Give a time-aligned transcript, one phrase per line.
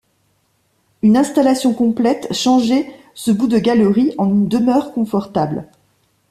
[1.03, 5.67] Une installation complète changeait ce bout de galerie en une demeure confortable.